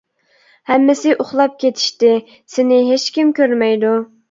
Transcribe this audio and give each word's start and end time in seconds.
ھەممىسى 0.71 1.13
ئۇخلاپ 1.25 1.59
كېتىشتى 1.65 2.11
سېنى 2.55 2.83
ھېچكىم 2.91 3.37
كۆرمەيدۇ. 3.43 3.97